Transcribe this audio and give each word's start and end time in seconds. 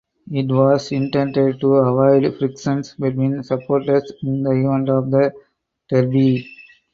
It 0.31 0.47
was 0.47 0.91
intended 0.91 1.59
to 1.61 1.75
avoid 1.75 2.35
friction 2.39 2.81
between 2.99 3.43
supporters 3.43 4.11
in 4.23 4.41
the 4.41 4.49
event 4.49 4.89
of 4.89 5.11
the 5.11 5.31
derby. 5.89 6.47